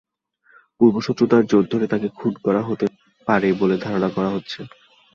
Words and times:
পূর্বশত্রুতার 0.81 1.43
জের 1.45 1.65
ধরে 1.71 1.85
তাঁকে 1.87 2.09
খুন 2.17 2.33
করা 2.45 2.61
হতে 2.61 2.85
পারে 3.27 3.49
বলে 3.53 3.75
ধারণা 3.77 4.09
করা 4.15 4.29
হচ্ছে। 4.35 4.59